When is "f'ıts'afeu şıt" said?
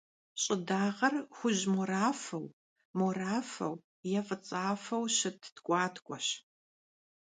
4.27-5.41